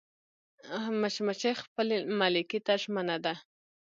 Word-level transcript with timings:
مچمچۍ 1.01 1.53
خپل 1.63 1.87
ملکې 2.19 2.59
ته 2.65 2.73
ژمنه 2.81 3.17
ده 3.23 3.33